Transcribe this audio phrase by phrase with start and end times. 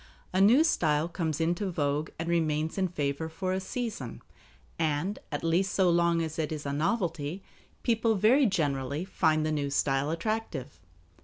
[0.33, 4.23] A new style comes into vogue and remains in favor for a season,
[4.79, 7.43] and, at least so long as it is a novelty,
[7.83, 10.79] people very generally find the new style attractive.